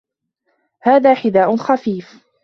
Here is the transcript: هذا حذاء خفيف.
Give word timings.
هذا 0.81 1.13
حذاء 1.13 1.57
خفيف. 1.57 2.21